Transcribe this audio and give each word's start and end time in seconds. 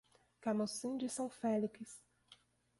Camocim 0.41 0.97
de 0.97 1.07
São 1.07 1.29
Félix 1.29 2.01